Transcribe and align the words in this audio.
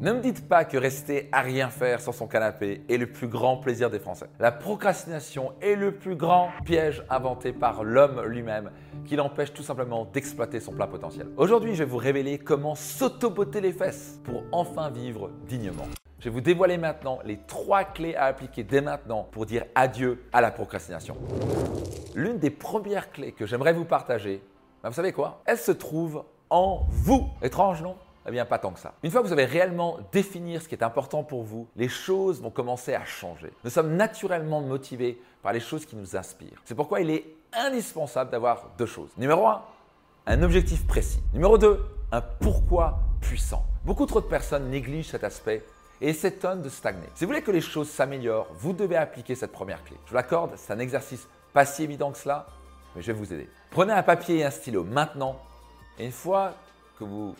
Ne 0.00 0.14
me 0.14 0.20
dites 0.20 0.48
pas 0.48 0.64
que 0.64 0.78
rester 0.78 1.28
à 1.32 1.42
rien 1.42 1.68
faire 1.68 2.00
sur 2.00 2.14
son 2.14 2.26
canapé 2.26 2.82
est 2.88 2.96
le 2.96 3.12
plus 3.12 3.28
grand 3.28 3.58
plaisir 3.58 3.90
des 3.90 3.98
Français. 3.98 4.26
La 4.40 4.50
procrastination 4.50 5.52
est 5.60 5.76
le 5.76 5.92
plus 5.92 6.16
grand 6.16 6.48
piège 6.64 7.04
inventé 7.10 7.52
par 7.52 7.84
l'homme 7.84 8.22
lui-même 8.22 8.70
qui 9.04 9.16
l'empêche 9.16 9.52
tout 9.52 9.62
simplement 9.62 10.06
d'exploiter 10.06 10.60
son 10.60 10.72
plein 10.72 10.86
potentiel. 10.86 11.28
Aujourd'hui, 11.36 11.74
je 11.74 11.84
vais 11.84 11.90
vous 11.90 11.98
révéler 11.98 12.38
comment 12.38 12.74
s'auto-botter 12.74 13.60
les 13.60 13.74
fesses 13.74 14.18
pour 14.24 14.44
enfin 14.50 14.88
vivre 14.88 15.30
dignement. 15.46 15.86
Je 16.20 16.24
vais 16.24 16.30
vous 16.30 16.40
dévoiler 16.40 16.78
maintenant 16.78 17.18
les 17.26 17.36
trois 17.46 17.84
clés 17.84 18.16
à 18.16 18.24
appliquer 18.24 18.64
dès 18.64 18.80
maintenant 18.80 19.28
pour 19.30 19.44
dire 19.44 19.66
adieu 19.74 20.24
à 20.32 20.40
la 20.40 20.50
procrastination. 20.50 21.18
L'une 22.14 22.38
des 22.38 22.50
premières 22.50 23.12
clés 23.12 23.32
que 23.32 23.44
j'aimerais 23.44 23.74
vous 23.74 23.84
partager, 23.84 24.42
ben, 24.82 24.88
vous 24.88 24.96
savez 24.96 25.12
quoi? 25.12 25.42
Elle 25.44 25.58
se 25.58 25.70
trouve 25.70 26.24
en 26.48 26.86
vous. 26.88 27.28
Étrange, 27.42 27.82
non? 27.82 27.94
Eh 28.26 28.30
bien, 28.30 28.44
pas 28.44 28.58
tant 28.58 28.70
que 28.70 28.80
ça. 28.80 28.94
Une 29.02 29.10
fois 29.10 29.22
que 29.22 29.26
vous 29.26 29.32
avez 29.32 29.44
réellement 29.44 29.98
défini 30.12 30.58
ce 30.60 30.68
qui 30.68 30.74
est 30.74 30.82
important 30.82 31.24
pour 31.24 31.42
vous, 31.42 31.68
les 31.76 31.88
choses 31.88 32.40
vont 32.40 32.50
commencer 32.50 32.94
à 32.94 33.04
changer. 33.04 33.52
Nous 33.64 33.70
sommes 33.70 33.96
naturellement 33.96 34.60
motivés 34.60 35.20
par 35.42 35.52
les 35.52 35.60
choses 35.60 35.86
qui 35.86 35.96
nous 35.96 36.16
inspirent. 36.16 36.62
C'est 36.64 36.74
pourquoi 36.74 37.00
il 37.00 37.10
est 37.10 37.24
indispensable 37.52 38.30
d'avoir 38.30 38.70
deux 38.78 38.86
choses. 38.86 39.10
Numéro 39.16 39.46
un, 39.46 39.62
un 40.26 40.42
objectif 40.42 40.86
précis. 40.86 41.22
Numéro 41.32 41.58
deux, 41.58 41.84
un 42.12 42.20
pourquoi 42.20 43.00
puissant. 43.20 43.64
Beaucoup 43.84 44.06
trop 44.06 44.20
de 44.20 44.26
personnes 44.26 44.70
négligent 44.70 45.10
cet 45.10 45.24
aspect 45.24 45.64
et 46.00 46.12
s'étonnent 46.12 46.62
de 46.62 46.68
stagner. 46.68 47.06
Si 47.14 47.24
vous 47.24 47.30
voulez 47.30 47.42
que 47.42 47.50
les 47.50 47.60
choses 47.60 47.88
s'améliorent, 47.88 48.48
vous 48.54 48.72
devez 48.72 48.96
appliquer 48.96 49.34
cette 49.34 49.52
première 49.52 49.82
clé. 49.84 49.96
Je 50.04 50.10
vous 50.10 50.16
l'accorde, 50.16 50.52
c'est 50.56 50.72
un 50.72 50.78
exercice 50.78 51.26
pas 51.52 51.64
si 51.64 51.82
évident 51.82 52.10
que 52.12 52.18
cela, 52.18 52.46
mais 52.94 53.02
je 53.02 53.12
vais 53.12 53.18
vous 53.18 53.32
aider. 53.32 53.48
Prenez 53.70 53.92
un 53.92 54.02
papier 54.02 54.38
et 54.38 54.44
un 54.44 54.50
stylo 54.50 54.84
maintenant, 54.84 55.40
et 55.98 56.06
une 56.06 56.12
fois 56.12 56.54
que 56.98 57.04
vous 57.04 57.34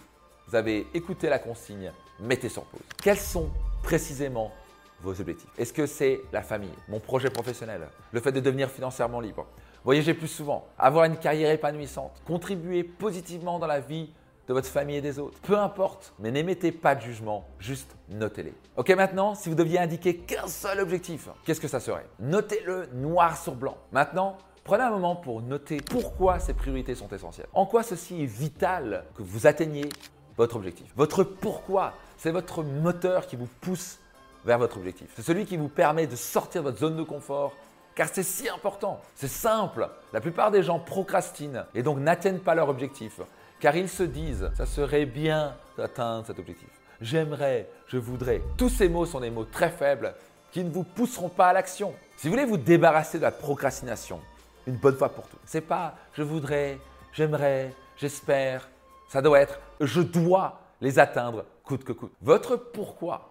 vous 0.53 0.59
avez 0.59 0.87
écouté 0.93 1.31
la 1.31 1.39
consigne, 1.39 1.91
mettez 2.21 2.51
sur 2.51 2.65
pause. 2.65 2.83
Quels 3.03 3.17
sont 3.19 3.49
précisément 3.83 4.53
vos 5.01 5.19
objectifs? 5.19 5.49
Est-ce 5.57 5.73
que 5.73 5.87
c'est 5.87 6.21
la 6.31 6.43
famille, 6.43 6.75
mon 6.91 7.01
projet 7.01 7.31
professionnel, 7.31 7.89
le 8.13 8.21
fait 8.21 8.33
de 8.33 8.41
devenir 8.41 8.69
financièrement 8.69 9.21
libre, 9.21 9.47
voyager 9.83 10.13
plus 10.13 10.29
souvent, 10.29 10.67
avoir 10.79 11.07
une 11.07 11.17
carrière 11.17 11.51
épanouissante, 11.51 12.21
contribuer 12.27 12.85
positivement 12.85 13.59
dans 13.59 13.67
la 13.67 13.81
vie 13.81 14.13
de 14.47 14.53
votre 14.53 14.69
famille 14.69 14.97
et 14.97 15.01
des 15.01 15.19
autres 15.19 15.41
Peu 15.41 15.59
importe, 15.59 16.13
mais 16.19 16.31
n'émettez 16.31 16.71
pas 16.71 16.95
de 16.97 17.01
jugement, 17.01 17.47
juste 17.59 17.97
notez-les. 18.11 18.53
Ok, 18.77 18.91
maintenant, 18.91 19.35
si 19.35 19.49
vous 19.49 19.55
deviez 19.55 19.79
indiquer 19.79 20.19
qu'un 20.19 20.49
seul 20.49 20.81
objectif, 20.81 21.31
qu'est-ce 21.47 21.63
que 21.63 21.69
ça 21.69 21.81
serait? 21.81 22.07
Notez-le 22.21 22.91
noir 22.93 23.39
sur 23.39 23.55
blanc. 23.55 23.79
Maintenant, 23.91 24.37
Prenez 24.65 24.85
un 24.85 24.91
moment 24.91 25.17
pour 25.17 25.43
noter 25.43 25.79
pourquoi 25.79 26.39
ces 26.39 26.55
priorités 26.55 26.95
sont 26.95 27.09
essentielles. 27.09 27.49
En 27.53 27.67
quoi 27.67 27.83
ceci 27.83 28.23
est 28.23 28.27
vital 28.27 29.05
que 29.17 29.23
vous 29.25 29.49
atteigniez 29.49 29.89
votre 30.37 30.57
objectif. 30.57 30.87
Votre 30.97 31.25
pourquoi, 31.25 31.95
c'est 32.17 32.31
votre 32.31 32.63
moteur 32.63 33.27
qui 33.27 33.37
vous 33.37 33.49
pousse 33.61 33.99
vers 34.45 34.59
votre 34.59 34.77
objectif. 34.77 35.09
C'est 35.15 35.23
celui 35.23 35.45
qui 35.45 35.57
vous 35.57 35.69
permet 35.69 36.07
de 36.07 36.17
sortir 36.17 36.63
de 36.63 36.69
votre 36.69 36.81
zone 36.81 36.97
de 36.97 37.03
confort 37.03 37.53
car 37.95 38.09
c'est 38.11 38.23
si 38.23 38.49
important. 38.49 39.01
C'est 39.15 39.29
simple. 39.29 39.89
La 40.13 40.21
plupart 40.21 40.51
des 40.51 40.63
gens 40.63 40.79
procrastinent 40.79 41.65
et 41.75 41.83
donc 41.83 41.99
n'atteignent 41.99 42.39
pas 42.39 42.55
leur 42.55 42.69
objectif 42.69 43.21
car 43.61 43.77
ils 43.77 43.89
se 43.89 44.03
disent 44.03 44.51
ça 44.57 44.67
serait 44.67 45.07
bien 45.07 45.55
d'atteindre 45.77 46.27
cet 46.27 46.39
objectif. 46.39 46.69
J'aimerais, 47.01 47.69
je 47.87 47.99
voudrais. 47.99 48.43
Tous 48.57 48.69
ces 48.69 48.89
mots 48.89 49.07
sont 49.07 49.21
des 49.21 49.31
mots 49.31 49.45
très 49.45 49.71
faibles 49.71 50.15
qui 50.53 50.63
ne 50.63 50.71
vous 50.71 50.85
pousseront 50.85 51.29
pas 51.29 51.49
à 51.49 51.53
l'action. 51.53 51.95
Si 52.17 52.29
vous 52.29 52.35
voulez 52.35 52.45
vous 52.45 52.57
débarrasser 52.59 53.19
de 53.19 53.23
la 53.23 53.31
procrastination, 53.31 54.21
une 54.67 54.77
bonne 54.77 54.97
fois 54.97 55.09
pour 55.09 55.27
toutes, 55.27 55.41
c'est 55.45 55.63
pas 55.63 55.95
je 56.15 56.23
voudrais, 56.23 56.79
j'aimerais, 57.13 57.75
j'espère, 57.97 58.69
ça 59.13 59.21
doit 59.21 59.41
être 59.41 59.61
je 59.81 60.01
dois 60.01 60.59
les 60.81 60.99
atteindre 60.99 61.45
coûte 61.65 61.85
que 61.85 61.93
coûte. 61.93 62.15
Votre 62.23 62.57
pourquoi, 62.57 63.29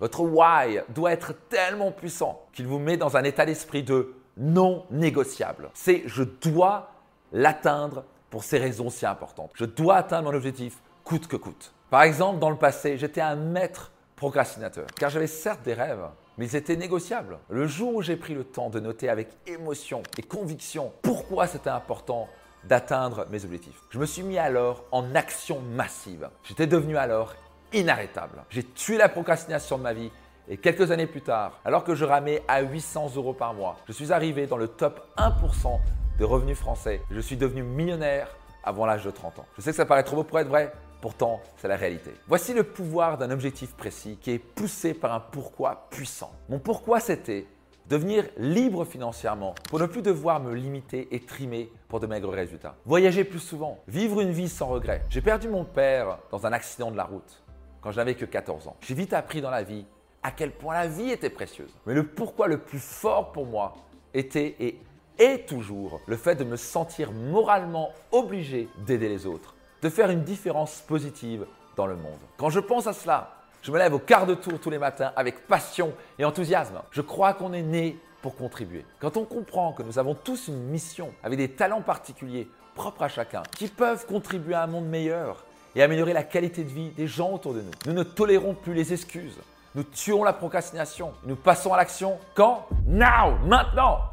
votre 0.00 0.22
why 0.22 0.80
doit 0.88 1.12
être 1.12 1.34
tellement 1.48 1.92
puissant 1.92 2.44
qu'il 2.52 2.66
vous 2.66 2.80
met 2.80 2.96
dans 2.96 3.16
un 3.16 3.22
état 3.22 3.46
d'esprit 3.46 3.84
de 3.84 4.12
non 4.36 4.84
négociable. 4.90 5.70
C'est 5.72 6.02
je 6.06 6.24
dois 6.24 6.90
l'atteindre 7.32 8.02
pour 8.28 8.42
ces 8.42 8.58
raisons 8.58 8.90
si 8.90 9.06
importantes. 9.06 9.52
Je 9.54 9.64
dois 9.64 9.94
atteindre 9.94 10.32
mon 10.32 10.36
objectif 10.36 10.78
coûte 11.04 11.28
que 11.28 11.36
coûte. 11.36 11.72
Par 11.90 12.02
exemple, 12.02 12.40
dans 12.40 12.50
le 12.50 12.56
passé, 12.56 12.98
j'étais 12.98 13.20
un 13.20 13.36
maître 13.36 13.92
procrastinateur 14.16 14.86
car 14.98 15.10
j'avais 15.10 15.28
certes 15.28 15.62
des 15.62 15.74
rêves, 15.74 16.08
mais 16.38 16.46
ils 16.46 16.56
étaient 16.56 16.74
négociables. 16.74 17.38
Le 17.50 17.68
jour 17.68 17.94
où 17.94 18.02
j'ai 18.02 18.16
pris 18.16 18.34
le 18.34 18.42
temps 18.42 18.68
de 18.68 18.80
noter 18.80 19.08
avec 19.08 19.28
émotion 19.46 20.02
et 20.18 20.22
conviction 20.22 20.92
pourquoi 21.02 21.46
c'était 21.46 21.70
important 21.70 22.28
d'atteindre 22.68 23.26
mes 23.30 23.44
objectifs. 23.44 23.80
Je 23.90 23.98
me 23.98 24.06
suis 24.06 24.22
mis 24.22 24.38
alors 24.38 24.84
en 24.92 25.14
action 25.14 25.60
massive. 25.60 26.28
J'étais 26.42 26.66
devenu 26.66 26.96
alors 26.96 27.34
inarrêtable. 27.72 28.42
J'ai 28.50 28.62
tué 28.62 28.96
la 28.96 29.08
procrastination 29.08 29.78
de 29.78 29.82
ma 29.82 29.92
vie 29.92 30.10
et 30.48 30.56
quelques 30.56 30.90
années 30.90 31.06
plus 31.06 31.22
tard, 31.22 31.60
alors 31.64 31.84
que 31.84 31.94
je 31.94 32.04
ramais 32.04 32.42
à 32.48 32.60
800 32.60 33.12
euros 33.16 33.32
par 33.32 33.54
mois, 33.54 33.76
je 33.86 33.92
suis 33.92 34.12
arrivé 34.12 34.46
dans 34.46 34.58
le 34.58 34.68
top 34.68 35.08
1% 35.16 35.78
de 36.18 36.24
revenus 36.24 36.58
français. 36.58 37.00
Je 37.10 37.20
suis 37.20 37.36
devenu 37.36 37.62
millionnaire 37.62 38.28
avant 38.62 38.86
l'âge 38.86 39.04
de 39.04 39.10
30 39.10 39.38
ans. 39.38 39.46
Je 39.56 39.62
sais 39.62 39.70
que 39.70 39.76
ça 39.76 39.86
paraît 39.86 40.02
trop 40.02 40.16
beau 40.16 40.24
pour 40.24 40.38
être 40.38 40.48
vrai, 40.48 40.72
pourtant 41.00 41.40
c'est 41.56 41.68
la 41.68 41.76
réalité. 41.76 42.12
Voici 42.28 42.54
le 42.54 42.62
pouvoir 42.62 43.18
d'un 43.18 43.30
objectif 43.30 43.74
précis 43.74 44.18
qui 44.20 44.32
est 44.32 44.38
poussé 44.38 44.94
par 44.94 45.12
un 45.12 45.20
pourquoi 45.20 45.86
puissant. 45.90 46.32
Mon 46.48 46.58
pourquoi 46.58 47.00
c'était 47.00 47.46
Devenir 47.88 48.24
libre 48.38 48.86
financièrement 48.86 49.54
pour 49.68 49.78
ne 49.78 49.84
plus 49.84 50.00
devoir 50.00 50.40
me 50.40 50.54
limiter 50.54 51.06
et 51.14 51.20
trimer 51.20 51.70
pour 51.88 52.00
de 52.00 52.06
maigres 52.06 52.32
résultats. 52.32 52.76
Voyager 52.86 53.24
plus 53.24 53.40
souvent, 53.40 53.78
vivre 53.88 54.22
une 54.22 54.30
vie 54.30 54.48
sans 54.48 54.68
regret. 54.68 55.02
J'ai 55.10 55.20
perdu 55.20 55.48
mon 55.48 55.64
père 55.64 56.18
dans 56.30 56.46
un 56.46 56.52
accident 56.52 56.90
de 56.90 56.96
la 56.96 57.04
route 57.04 57.42
quand 57.82 57.90
je 57.90 57.98
n'avais 57.98 58.14
que 58.14 58.24
14 58.24 58.68
ans. 58.68 58.76
J'ai 58.80 58.94
vite 58.94 59.12
appris 59.12 59.42
dans 59.42 59.50
la 59.50 59.62
vie 59.62 59.84
à 60.22 60.30
quel 60.30 60.52
point 60.52 60.72
la 60.72 60.86
vie 60.86 61.10
était 61.10 61.28
précieuse. 61.28 61.74
Mais 61.84 61.92
le 61.92 62.06
pourquoi 62.06 62.48
le 62.48 62.56
plus 62.56 62.78
fort 62.78 63.32
pour 63.32 63.44
moi 63.44 63.74
était 64.14 64.56
et 64.60 64.78
est 65.18 65.46
toujours 65.46 66.00
le 66.06 66.16
fait 66.16 66.36
de 66.36 66.44
me 66.44 66.56
sentir 66.56 67.12
moralement 67.12 67.90
obligé 68.12 68.68
d'aider 68.86 69.10
les 69.10 69.26
autres, 69.26 69.54
de 69.82 69.90
faire 69.90 70.08
une 70.08 70.24
différence 70.24 70.80
positive 70.80 71.44
dans 71.76 71.86
le 71.86 71.96
monde. 71.96 72.18
Quand 72.38 72.48
je 72.48 72.60
pense 72.60 72.86
à 72.86 72.94
cela, 72.94 73.33
je 73.64 73.72
me 73.72 73.78
lève 73.78 73.94
au 73.94 73.98
quart 73.98 74.26
de 74.26 74.34
tour 74.34 74.60
tous 74.60 74.68
les 74.68 74.78
matins 74.78 75.12
avec 75.16 75.46
passion 75.46 75.94
et 76.18 76.24
enthousiasme. 76.26 76.82
Je 76.90 77.00
crois 77.00 77.32
qu'on 77.32 77.54
est 77.54 77.62
né 77.62 77.98
pour 78.20 78.36
contribuer. 78.36 78.84
Quand 79.00 79.16
on 79.16 79.24
comprend 79.24 79.72
que 79.72 79.82
nous 79.82 79.98
avons 79.98 80.14
tous 80.14 80.48
une 80.48 80.64
mission 80.64 81.14
avec 81.22 81.38
des 81.38 81.48
talents 81.48 81.80
particuliers 81.80 82.46
propres 82.74 83.04
à 83.04 83.08
chacun 83.08 83.42
qui 83.56 83.68
peuvent 83.68 84.04
contribuer 84.04 84.52
à 84.52 84.64
un 84.64 84.66
monde 84.66 84.86
meilleur 84.86 85.46
et 85.74 85.82
améliorer 85.82 86.12
la 86.12 86.24
qualité 86.24 86.62
de 86.62 86.68
vie 86.68 86.90
des 86.90 87.06
gens 87.06 87.32
autour 87.32 87.54
de 87.54 87.62
nous, 87.62 87.70
nous 87.86 87.94
ne 87.94 88.02
tolérons 88.02 88.54
plus 88.54 88.74
les 88.74 88.92
excuses. 88.92 89.38
Nous 89.74 89.82
tuons 89.82 90.24
la 90.24 90.34
procrastination. 90.34 91.14
Nous 91.24 91.34
passons 91.34 91.72
à 91.72 91.78
l'action 91.78 92.18
quand? 92.34 92.68
Now 92.86 93.38
Maintenant 93.46 94.12